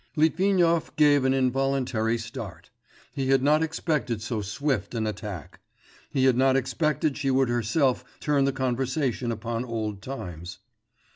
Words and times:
Litvinov 0.15 0.95
gave 0.95 1.25
an 1.25 1.33
involuntary 1.35 2.17
start. 2.17 2.71
He 3.13 3.27
had 3.27 3.43
not 3.43 3.61
expected 3.61 4.19
so 4.23 4.41
swift 4.41 4.95
an 4.95 5.05
attack. 5.05 5.59
He 6.09 6.25
had 6.25 6.35
not 6.35 6.55
expected 6.55 7.15
she 7.17 7.29
would 7.29 7.49
herself 7.49 8.03
turn 8.19 8.45
the 8.45 8.51
conversation 8.51 9.31
upon 9.31 9.63
old 9.63 10.01
times. 10.01 10.57